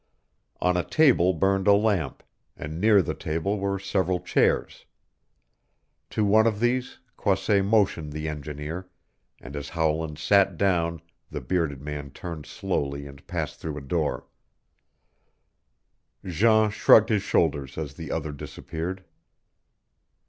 On 0.59 0.75
a 0.75 0.83
table 0.83 1.31
burned 1.31 1.67
a 1.67 1.73
lamp, 1.75 2.23
and 2.57 2.81
near 2.81 3.03
the 3.03 3.13
table 3.13 3.59
were 3.59 3.77
several 3.77 4.19
chairs. 4.19 4.87
To 6.09 6.25
one 6.25 6.47
of 6.47 6.59
these 6.59 6.97
Croisset 7.17 7.63
motioned 7.63 8.11
the 8.11 8.27
engineer, 8.27 8.89
and 9.39 9.55
as 9.55 9.69
Howland 9.69 10.17
sat 10.17 10.57
down 10.57 11.03
the 11.29 11.39
bearded 11.39 11.83
man 11.83 12.09
turned 12.09 12.47
slowly 12.47 13.05
and 13.05 13.27
passed 13.27 13.59
through 13.59 13.77
a 13.77 13.81
door. 13.81 14.25
Jean 16.25 16.71
shrugged 16.71 17.09
his 17.09 17.21
shoulders 17.21 17.77
as 17.77 17.93
the 17.93 18.09
other 18.11 18.31
disappeared. 18.31 19.03